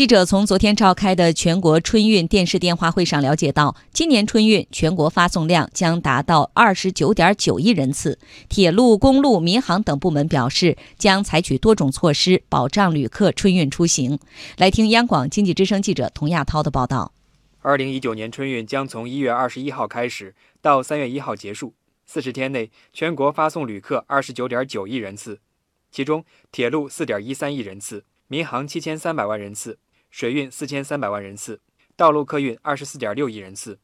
[0.00, 8.18] 记者从昨天召开的全国春运电视电话会上了解到，今年春运全国发送量将达到二十九点九亿人次。
[8.48, 14.18] 铁路、公路、民航等部门表示，将采取多种措施保障旅客春运出行。
[14.56, 17.12] 来听央广经济之声记者童亚涛的报道。
[17.60, 21.74] 二零一九年春运将从一月二十一号开始，到三月一号结束。
[22.06, 25.40] 四十天内，全国发送旅客二十九点九亿人次，
[25.92, 29.78] 其中铁路四点一三亿人次，民航七千三百万人次，
[30.10, 31.60] 水运四千三百万人次，
[31.96, 33.78] 道路客运二十四点六亿人次。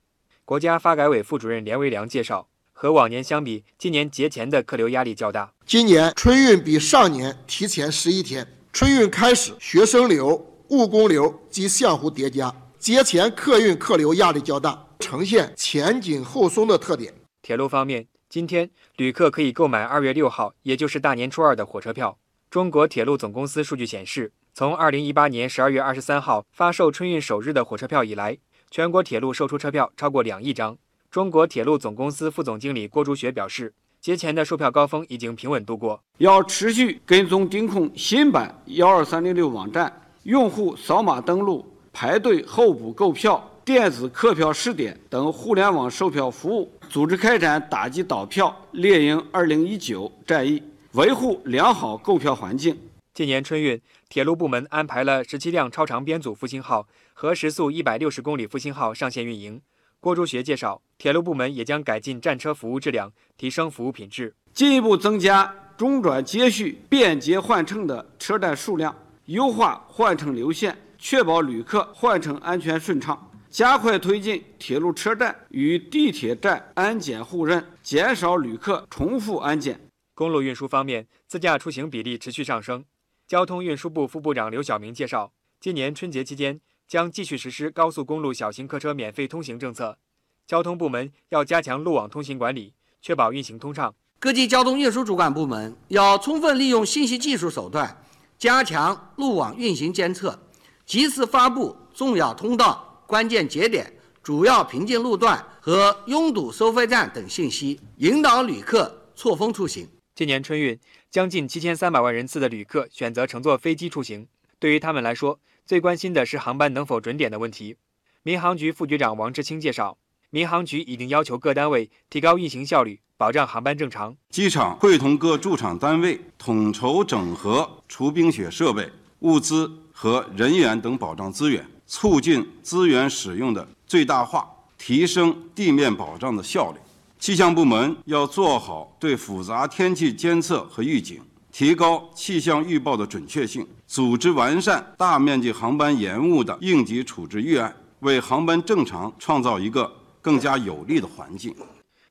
[0.45, 5.53] 国家发改委副主任连维良介绍，和往年相比，今年节前的客流压力较大。
[5.65, 12.55] 今年春运比上年提前十一天，春运开始，学生流、务工流及相互叠加。
[12.79, 17.15] 节前客运客流压力较大，呈现前紧后松的特点。
[17.41, 22.19] 铁路方面，今天旅客可以购买二月六号，也就是大年初二的火车票。
[22.51, 28.39] 中国铁路总公司数据显示，从二零一八年十二月二十三号发售春运首日的火车票以来，
[28.71, 30.79] 全国铁路售出车票超过两亿张。
[31.11, 41.63] 中国铁路总公司副总经理郭竹学表示，节前的售票高峰已经平稳度过，要持续跟踪盯控新版幺二三零六网站，用户扫码登录。
[41.93, 50.63] 排队候补购票、电子客票试点等互联网售票服务，组织开展打击倒票、猎鹰二零一九战役，
[50.93, 52.75] 维护良好购票环境。
[53.17, 59.59] 今年春运，铁路部门安排了十七辆超长编组复兴号和时速一百六十公里复兴号上线运营。
[60.01, 68.95] 郭竹学介绍，铁路部门也将改进站车服务质量，提升服务品质，进一步增加中转接续、便捷换乘的车站数量，
[69.25, 70.77] 优化换乘流线。
[70.99, 79.81] 确保旅客换乘安全顺畅，加快推进铁路车站与地铁站安检互认，减少旅客重复安检。
[80.15, 82.85] 公路运输方面，自驾出行比例持续上升。
[83.29, 89.99] 交通运输部副部长刘晓明介绍，今年春节期间将继续实施高速公路小型客车免费通行政策，
[90.47, 93.93] 交通部门要加强路网通行管理，确保运行通畅。
[94.21, 98.01] 各级交通运输主管部门要充分利用信息技术手段，
[98.39, 100.39] 加强路网运行监测。
[100.85, 103.93] 及时发布重要通道、关键节点、
[104.23, 109.89] 主要瓶颈路段和拥堵收费站等信息，引导旅客错峰出行。
[110.15, 110.79] 今年春运，
[111.17, 114.29] 将近七千三百万人次的旅客选择乘坐飞机出行。
[114.59, 117.79] 对于他们来说，最关心的是航班能否准点的问题。
[118.23, 119.97] 民航局副局长王志清介绍，
[120.29, 124.15] 民航局已经要求各单位提高运行效率，保障航班正常。
[124.29, 128.87] 机场会同各驻场单位统筹整合除冰雪设备、
[129.21, 129.73] 物资。
[129.99, 136.79] 和人员等保障资源，促进资源使用的最大化，提升地面保障的效率。
[137.19, 149.91] 气象部门要做好对复杂天气监测和预警，提高气象预报的准确性，组织完善大面积航班延误的应急处置预案，为航班正常创造一个
[150.21, 151.55] 更加有利的环境。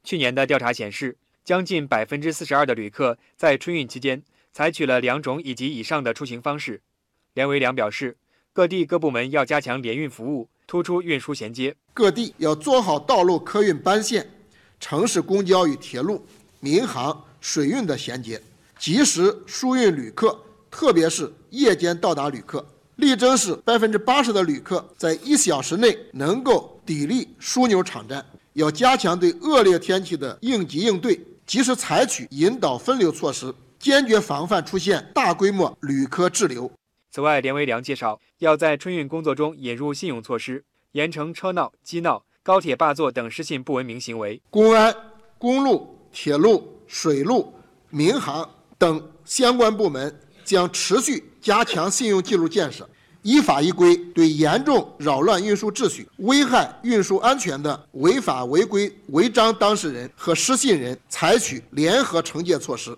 [0.03, 4.21] 去年的调查显示，将近百分之四十二的旅客在春运期间
[4.51, 6.81] 采取了两种以及以上的出行方式。
[7.35, 8.17] 梁维良表示，
[8.51, 11.75] 各地各部门要加强联运服务，突出运输衔接。
[11.93, 14.29] 各地要做好道路客运班线、
[14.79, 16.25] 城市公交与铁路、
[16.59, 18.41] 民航、水运的衔接，
[18.77, 20.37] 及时疏运旅客，
[20.69, 22.65] 特别是夜间到达旅客，
[22.97, 28.25] 力争使百分之八十的旅客在一小时内能够砥砺枢纽场站。
[28.53, 36.71] 要加强对恶劣天气的应急应对，及时采取引导分流措施，坚决防范出现大规模旅客滞留。
[37.11, 40.63] 此外，连维良介绍，要在春运工作中引入信用措施，
[40.93, 44.39] 严惩车闹、机闹、高铁霸座等失信不文明行为。
[44.51, 44.95] 公安、
[45.39, 47.51] 公路、铁路、水路、
[47.89, 48.47] 民航
[48.77, 52.87] 等相关部门将持续加强信用记录建设，
[53.23, 62.95] 依法依规对严重扰乱运输秩序、危害运输安全的违法违规违章当事人和失信人采取联合惩戒措施。